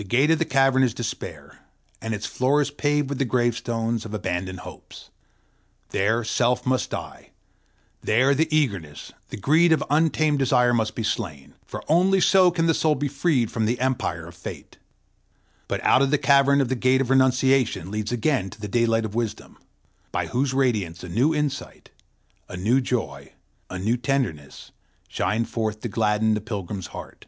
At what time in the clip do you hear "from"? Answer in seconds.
13.50-13.66